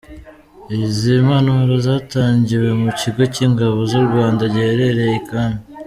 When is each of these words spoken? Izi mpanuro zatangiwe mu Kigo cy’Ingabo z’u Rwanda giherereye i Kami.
Izi 0.83 1.11
mpanuro 1.25 1.73
zatangiwe 1.85 2.69
mu 2.81 2.89
Kigo 2.99 3.21
cy’Ingabo 3.33 3.77
z’u 3.89 4.01
Rwanda 4.07 4.43
giherereye 4.53 5.13
i 5.23 5.23
Kami. 5.29 5.59